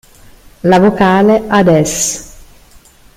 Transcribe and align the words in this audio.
La 0.63 0.79
vocale 0.79 1.43
ad 1.47 1.67
es. 1.67 2.33